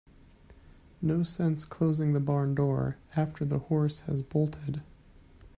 No 0.99 1.21
sense 1.21 1.63
closing 1.63 2.13
the 2.13 2.19
barn 2.19 2.55
door 2.55 2.97
after 3.15 3.45
the 3.45 3.59
horse 3.59 3.99
has 4.07 4.23
bolted. 4.23 4.81